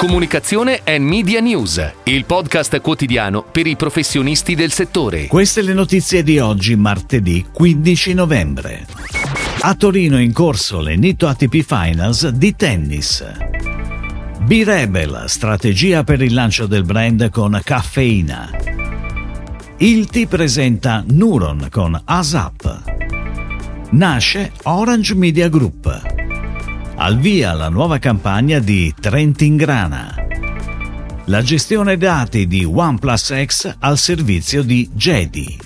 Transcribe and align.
Comunicazione 0.00 0.80
e 0.82 0.98
Media 0.98 1.40
News, 1.40 1.92
il 2.04 2.24
podcast 2.24 2.80
quotidiano 2.80 3.42
per 3.42 3.66
i 3.66 3.76
professionisti 3.76 4.54
del 4.54 4.72
settore. 4.72 5.26
Queste 5.26 5.60
le 5.60 5.74
notizie 5.74 6.22
di 6.22 6.38
oggi, 6.38 6.74
martedì 6.74 7.44
15 7.52 8.14
novembre. 8.14 8.86
A 9.60 9.74
Torino 9.74 10.18
in 10.18 10.32
corso 10.32 10.80
le 10.80 10.96
Nitto 10.96 11.28
ATP 11.28 11.60
Finals 11.60 12.28
di 12.28 12.56
tennis. 12.56 13.30
B-Rebel, 14.40 15.24
strategia 15.26 16.02
per 16.02 16.22
il 16.22 16.32
lancio 16.32 16.64
del 16.64 16.84
brand 16.84 17.28
con 17.28 17.60
caffeina. 17.62 18.50
Ilti 19.76 20.26
presenta 20.26 21.04
Nuron 21.06 21.68
con 21.70 22.00
ASAP. 22.02 22.82
Nasce 23.90 24.52
Orange 24.62 25.14
Media 25.14 25.50
Group. 25.50 26.19
Al 27.02 27.16
via 27.16 27.54
la 27.54 27.70
nuova 27.70 27.96
campagna 27.96 28.58
di 28.58 28.92
Trentingrana. 29.00 30.14
La 31.24 31.40
gestione 31.40 31.96
dati 31.96 32.46
di 32.46 32.62
OnePlus 32.62 33.44
X 33.46 33.76
al 33.78 33.96
servizio 33.96 34.62
di 34.62 34.86
Jedi. 34.92 35.58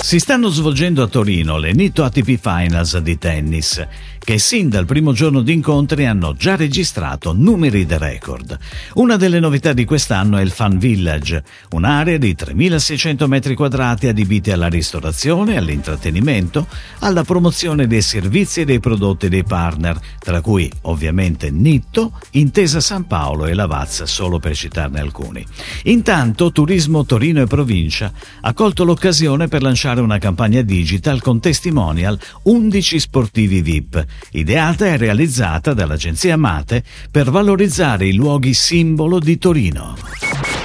Si 0.00 0.20
stanno 0.20 0.46
svolgendo 0.50 1.02
a 1.02 1.08
Torino 1.08 1.58
le 1.58 1.72
Nitto 1.72 2.04
ATP 2.04 2.38
Finals 2.38 2.96
di 2.98 3.18
tennis 3.18 3.84
che 4.24 4.38
sin 4.38 4.68
dal 4.68 4.86
primo 4.86 5.12
giorno 5.12 5.42
di 5.42 5.52
incontri 5.52 6.06
hanno 6.06 6.34
già 6.34 6.54
registrato 6.54 7.32
numeri 7.32 7.84
da 7.84 7.98
record. 7.98 8.56
Una 8.94 9.16
delle 9.16 9.40
novità 9.40 9.72
di 9.72 9.84
quest'anno 9.84 10.36
è 10.36 10.42
il 10.42 10.52
Fan 10.52 10.78
Village, 10.78 11.42
un'area 11.70 12.18
di 12.18 12.36
3.600 12.38 13.26
metri 13.26 13.54
quadrati 13.56 14.06
adibiti 14.06 14.52
alla 14.52 14.68
ristorazione, 14.68 15.56
all'intrattenimento, 15.56 16.68
alla 17.00 17.24
promozione 17.24 17.88
dei 17.88 18.02
servizi 18.02 18.60
e 18.60 18.64
dei 18.64 18.78
prodotti 18.78 19.28
dei 19.28 19.42
partner, 19.42 19.98
tra 20.20 20.40
cui 20.40 20.70
ovviamente 20.82 21.50
Nitto, 21.50 22.12
Intesa 22.32 22.80
San 22.80 23.06
Paolo 23.06 23.46
e 23.46 23.54
Lavazza, 23.54 24.06
solo 24.06 24.38
per 24.38 24.54
citarne 24.54 25.00
alcuni. 25.00 25.44
Intanto 25.84 26.52
Turismo 26.52 27.04
Torino 27.04 27.42
e 27.42 27.46
Provincia 27.46 28.12
ha 28.42 28.54
colto 28.54 28.84
l'occasione 28.84 29.48
per 29.48 29.62
lanciare 29.62 30.00
una 30.00 30.18
campagna 30.18 30.62
digital 30.62 31.20
con 31.20 31.40
testimonial 31.40 32.18
11 32.42 33.00
sportivi 33.00 33.62
VIP 33.62 34.10
ideata 34.32 34.86
e 34.86 34.96
realizzata 34.96 35.74
dall'agenzia 35.74 36.36
Mate 36.36 36.82
per 37.10 37.30
valorizzare 37.30 38.06
i 38.06 38.14
luoghi 38.14 38.54
simbolo 38.54 39.18
di 39.18 39.38
Torino. 39.38 39.96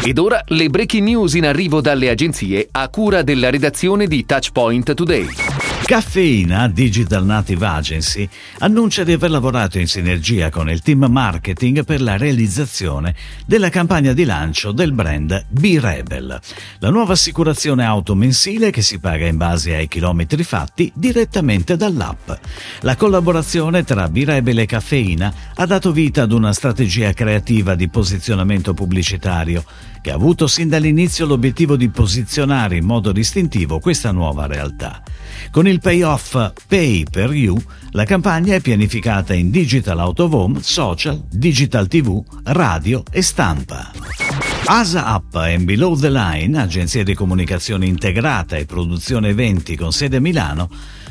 Ed 0.04 0.18
ora 0.18 0.42
le 0.48 0.70
breaking 0.70 1.08
news 1.08 1.34
in 1.34 1.46
arrivo 1.46 1.82
dalle 1.82 2.10
agenzie 2.10 2.68
a 2.72 2.88
cura 2.90 3.24
della 3.24 3.50
redazione 3.50 4.08
di 4.08 4.26
Touchpoint 4.26 4.94
Today. 4.94 5.67
Caffeina 5.88 6.68
Digital 6.68 7.24
Native 7.24 7.66
Agency 7.66 8.28
annuncia 8.58 9.06
di 9.06 9.14
aver 9.14 9.32
lavorato 9.32 9.80
in 9.80 9.88
sinergia 9.88 10.50
con 10.50 10.70
il 10.70 10.82
team 10.82 11.06
marketing 11.06 11.86
per 11.86 12.02
la 12.02 12.18
realizzazione 12.18 13.16
della 13.46 13.70
campagna 13.70 14.12
di 14.12 14.26
lancio 14.26 14.74
del 14.74 14.92
brand 14.92 15.46
B-Rebel, 15.48 16.42
la 16.80 16.90
nuova 16.90 17.14
assicurazione 17.14 17.86
auto 17.86 18.16
mensile 18.16 18.70
che 18.70 18.82
si 18.82 19.00
paga 19.00 19.28
in 19.28 19.38
base 19.38 19.76
ai 19.76 19.88
chilometri 19.88 20.44
fatti 20.44 20.92
direttamente 20.94 21.78
dall'app. 21.78 22.32
La 22.82 22.98
collaborazione 22.98 23.86
tra 23.86 24.10
B-Rebel 24.10 24.60
e 24.60 24.66
Caffeina 24.66 25.34
ha 25.56 25.66
dato 25.66 25.94
vita 25.94 26.24
ad 26.24 26.34
una 26.34 26.52
strategia 26.52 27.14
creativa 27.14 27.76
di 27.76 27.88
posizionamento 27.88 28.74
pubblicitario 28.74 29.64
che 30.08 30.14
ha 30.14 30.16
avuto 30.16 30.48
sin 30.48 30.70
dall'inizio 30.70 31.26
l'obiettivo 31.26 31.76
di 31.76 31.90
posizionare 31.90 32.78
in 32.78 32.86
modo 32.86 33.12
distintivo 33.12 33.80
questa 33.80 34.12
nuova 34.12 34.46
realtà. 34.46 35.04
Con 35.52 35.68
il 35.68 35.82
payoff 35.82 36.54
Pay 36.66 37.04
per 37.12 37.34
You, 37.34 37.62
la 37.92 38.06
campagna 38.06 38.56
è 38.56 38.62
pianificata 38.62 39.34
in 39.34 39.52
digital 39.52 40.00
out 40.00 40.20
of 40.20 40.32
home, 40.32 40.60
social, 40.62 41.22
digital 41.30 41.88
TV, 41.88 42.24
radio 42.44 43.04
e 43.12 43.22
stampa. 43.22 43.92
Asa 44.68 45.14
Up 45.14 45.36
and 45.36 45.66
Below 45.66 46.00
the 46.00 46.10
Line, 46.10 46.58
agenzia 46.58 47.04
di 47.04 47.14
comunicazione 47.14 47.86
integrata 47.86 48.56
e 48.56 48.64
produzione 48.64 49.28
eventi 49.28 49.76
con 49.76 49.92
sede 49.92 50.18
a 50.18 50.22
Milano, 50.22 50.70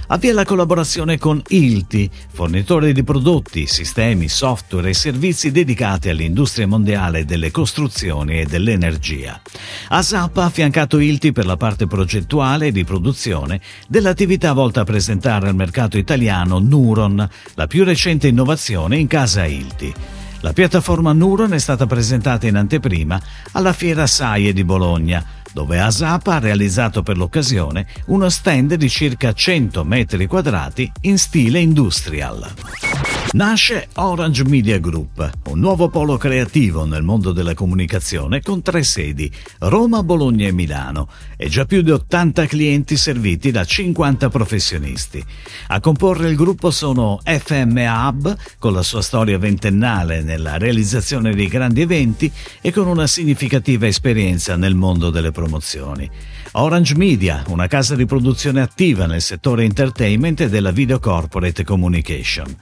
avvia 0.09 0.35
la 0.35 0.45
collaborazione 0.45 1.19
con 1.19 1.43
ILTI, 1.47 2.11
fornitore 2.33 2.93
di 2.93 3.03
prodotti, 3.03 3.67
sistemi, 3.67 4.29
software 4.29 4.91
e 4.91 4.95
servizi 4.95 5.51
dedicati 5.51 6.09
all'industria 6.09 6.67
mondiale 6.67 7.25
delle 7.25 7.51
costruzioni 7.51 8.41
e 8.41 8.47
dell'energia. 8.47 9.41
ASAP 9.89 10.37
ha 10.39 10.45
affiancato 10.45 10.99
ILTI 10.99 11.33
per 11.33 11.47
la 11.47 11.57
parte 11.57 11.87
progettuale 11.87 12.69
e 12.69 12.73
di 12.73 12.85
produzione 12.85 13.61
dell'attività 13.89 14.53
volta 14.53 14.83
a 14.83 14.85
presentare 14.85 15.49
al 15.49 15.55
mercato 15.55 15.99
italiano 15.99 16.59
Nuron, 16.59 17.29
la 17.55 17.67
più 17.67 17.85
recente 17.85 18.29
innovazione 18.29 18.99
in 18.99 19.07
casa 19.07 19.45
ILTI. 19.45 19.95
La 20.41 20.53
piattaforma 20.53 21.13
Nuron 21.13 21.55
è 21.55 21.59
stata 21.59 21.87
presentata 21.87 22.47
in 22.47 22.57
anteprima 22.57 23.21
alla 23.53 23.73
Fiera 23.73 24.07
SAIE 24.07 24.53
di 24.53 24.65
Bologna, 24.65 25.25
dove 25.53 25.81
ASAP 25.81 26.27
ha 26.29 26.39
realizzato 26.39 27.03
per 27.03 27.17
l'occasione 27.17 27.87
uno 28.07 28.29
stand 28.29 28.75
di 28.75 28.89
circa 28.89 29.33
100 29.33 29.85
metri 29.85 30.27
quadrati 30.27 30.91
in 31.03 31.19
stile 31.19 31.59
industrial. 31.61 33.16
Nasce 33.37 33.89
Orange 33.97 34.45
Media 34.49 34.79
Group, 34.79 35.31
un 35.49 35.59
nuovo 35.59 35.91
polo 35.91 36.17
creativo 36.17 36.87
nel 36.87 37.03
mondo 37.03 37.33
della 37.33 37.53
comunicazione 37.53 38.41
con 38.41 38.63
tre 38.63 38.83
sedi, 38.83 39.31
Roma, 39.59 40.03
Bologna 40.03 40.47
e 40.47 40.53
Milano, 40.53 41.07
e 41.37 41.51
già 41.51 41.67
più 41.67 41.83
di 41.83 41.91
80 41.91 42.47
clienti 42.47 42.97
serviti 42.97 43.51
da 43.51 43.63
50 43.63 44.31
professionisti. 44.31 45.23
A 45.67 45.81
comporre 45.81 46.31
il 46.31 46.35
gruppo 46.35 46.71
sono 46.71 47.21
FMA 47.23 48.09
Hub, 48.09 48.35
con 48.59 48.73
la 48.73 48.83
sua 48.83 49.03
storia 49.03 49.37
ventennale 49.37 50.23
nella 50.23 50.57
realizzazione 50.57 51.35
di 51.35 51.47
grandi 51.47 51.83
eventi 51.83 52.33
e 52.63 52.73
con 52.73 52.87
una 52.87 53.07
significativa 53.07 53.87
esperienza 53.87 54.57
nel 54.57 54.75
mondo 54.75 55.11
delle 55.11 55.31
promozioni. 55.31 56.11
Orange 56.53 56.97
Media, 56.97 57.45
una 57.49 57.67
casa 57.67 57.95
di 57.95 58.07
produzione 58.07 58.63
attiva 58.63 59.05
nel 59.05 59.21
settore 59.21 59.65
entertainment 59.65 60.41
e 60.41 60.49
della 60.49 60.71
video 60.71 60.99
corporate 60.99 61.65
communication. 61.65 62.57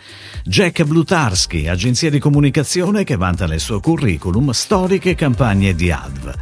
Blutarski, 0.73 1.69
agenzia 1.69 2.09
di 2.09 2.19
comunicazione 2.19 3.05
che 3.05 3.17
vanta 3.17 3.47
nel 3.47 3.61
suo 3.61 3.81
curriculum 3.81 4.51
storiche 4.53 5.15
campagne 5.15 5.75
di 5.75 5.91
ADV. 5.91 6.35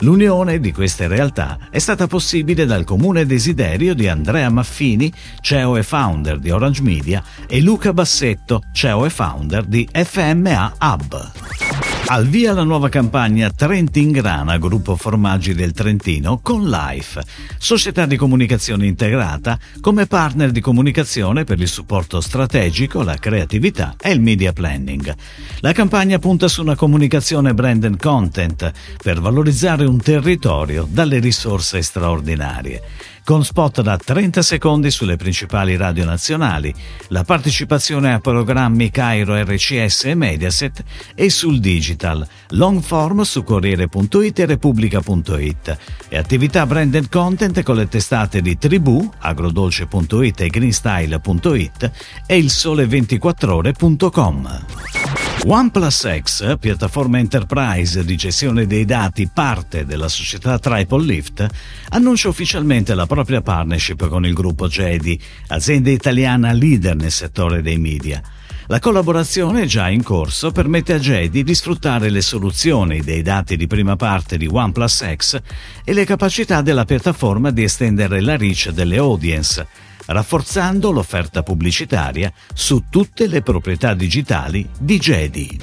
L'unione 0.00 0.60
di 0.60 0.70
queste 0.70 1.08
realtà 1.08 1.58
è 1.70 1.78
stata 1.78 2.06
possibile 2.06 2.66
dal 2.66 2.84
comune 2.84 3.24
desiderio 3.24 3.94
di 3.94 4.06
Andrea 4.06 4.50
Maffini, 4.50 5.10
CEO 5.40 5.76
e 5.76 5.82
founder 5.82 6.38
di 6.38 6.50
Orange 6.50 6.82
Media, 6.82 7.22
e 7.46 7.60
Luca 7.62 7.92
Bassetto, 7.92 8.62
CEO 8.72 9.06
e 9.06 9.10
founder 9.10 9.64
di 9.64 9.88
FMA 9.90 10.74
Hub. 10.78 11.69
Al 12.06 12.26
via 12.26 12.52
la 12.52 12.64
nuova 12.64 12.88
campagna 12.88 13.50
Trentingrana, 13.50 14.58
gruppo 14.58 14.96
formaggi 14.96 15.54
del 15.54 15.72
Trentino, 15.72 16.40
con 16.42 16.68
Life, 16.68 17.22
società 17.56 18.04
di 18.04 18.16
comunicazione 18.16 18.86
integrata, 18.86 19.58
come 19.80 20.06
partner 20.06 20.50
di 20.50 20.60
comunicazione 20.60 21.44
per 21.44 21.60
il 21.60 21.68
supporto 21.68 22.20
strategico, 22.20 23.02
la 23.02 23.16
creatività 23.16 23.94
e 24.00 24.10
il 24.10 24.20
media 24.20 24.52
planning. 24.52 25.14
La 25.60 25.72
campagna 25.72 26.18
punta 26.18 26.48
su 26.48 26.62
una 26.62 26.74
comunicazione 26.74 27.54
brand 27.54 27.84
and 27.84 28.00
content 28.00 28.72
per 29.00 29.20
valorizzare 29.20 29.84
un 29.84 30.00
territorio 30.00 30.88
dalle 30.90 31.20
risorse 31.20 31.80
straordinarie 31.80 32.82
con 33.24 33.44
spot 33.44 33.82
da 33.82 33.96
30 33.96 34.42
secondi 34.42 34.90
sulle 34.90 35.16
principali 35.16 35.76
radio 35.76 36.04
nazionali, 36.04 36.72
la 37.08 37.24
partecipazione 37.24 38.12
a 38.12 38.20
programmi 38.20 38.90
Cairo 38.90 39.40
RCS 39.40 40.04
e 40.04 40.14
Mediaset 40.14 40.84
e 41.14 41.30
sul 41.30 41.60
digital, 41.60 42.26
long 42.50 42.82
form 42.82 43.22
su 43.22 43.42
Corriere.it 43.42 44.38
e 44.38 44.46
Repubblica.it 44.46 45.78
e 46.08 46.16
attività 46.16 46.64
branded 46.66 47.08
content 47.08 47.62
con 47.62 47.76
le 47.76 47.88
testate 47.88 48.40
di 48.40 48.58
Tribù, 48.58 49.08
agrodolce.it 49.18 50.40
e 50.40 50.48
greenstyle.it 50.48 51.90
e 52.26 52.36
il 52.36 52.46
sole24ore.com. 52.46 54.99
OnePlus 55.42 56.20
X, 56.20 56.58
piattaforma 56.58 57.18
enterprise 57.18 58.04
di 58.04 58.14
gestione 58.14 58.66
dei 58.66 58.84
dati 58.84 59.28
parte 59.32 59.86
della 59.86 60.08
società 60.08 60.58
Triple 60.58 61.04
Lift, 61.04 61.46
annuncia 61.88 62.28
ufficialmente 62.28 62.94
la 62.94 63.06
propria 63.06 63.40
partnership 63.40 64.06
con 64.08 64.26
il 64.26 64.34
gruppo 64.34 64.68
Jedi, 64.68 65.18
azienda 65.48 65.90
italiana 65.90 66.52
leader 66.52 66.94
nel 66.94 67.10
settore 67.10 67.62
dei 67.62 67.78
media. 67.78 68.22
La 68.66 68.78
collaborazione 68.78 69.64
già 69.64 69.88
in 69.88 70.02
corso 70.02 70.52
permette 70.52 70.92
a 70.92 70.98
Jedi 70.98 71.42
di 71.42 71.54
sfruttare 71.54 72.10
le 72.10 72.20
soluzioni 72.20 73.00
dei 73.00 73.22
dati 73.22 73.56
di 73.56 73.66
prima 73.66 73.96
parte 73.96 74.36
di 74.36 74.46
OnePlus 74.46 75.04
X 75.16 75.40
e 75.82 75.92
le 75.94 76.04
capacità 76.04 76.60
della 76.60 76.84
piattaforma 76.84 77.50
di 77.50 77.62
estendere 77.62 78.20
la 78.20 78.36
reach 78.36 78.68
delle 78.68 78.98
audience 78.98 79.66
rafforzando 80.10 80.90
l'offerta 80.90 81.42
pubblicitaria 81.42 82.32
su 82.52 82.84
tutte 82.90 83.26
le 83.26 83.42
proprietà 83.42 83.94
digitali 83.94 84.68
di 84.78 84.98
Jedi. 84.98 85.60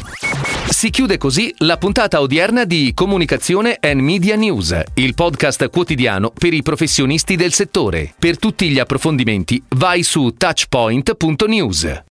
Si 0.69 0.89
chiude 0.89 1.17
così 1.17 1.53
la 1.59 1.77
puntata 1.77 2.21
odierna 2.21 2.65
di 2.65 2.91
Comunicazione 2.93 3.77
and 3.79 4.01
Media 4.01 4.35
News, 4.35 4.79
il 4.95 5.13
podcast 5.13 5.69
quotidiano 5.69 6.31
per 6.31 6.53
i 6.53 6.61
professionisti 6.61 7.35
del 7.35 7.53
settore. 7.53 8.13
Per 8.17 8.37
tutti 8.37 8.69
gli 8.69 8.79
approfondimenti 8.79 9.61
vai 9.69 10.03
su 10.03 10.33
touchpoint.news. 10.37 12.05